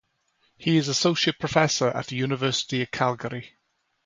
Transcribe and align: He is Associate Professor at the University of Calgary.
He 0.57 0.77
is 0.77 0.87
Associate 0.87 1.37
Professor 1.37 1.89
at 1.89 2.07
the 2.07 2.15
University 2.15 2.81
of 2.81 2.89
Calgary. 2.89 3.51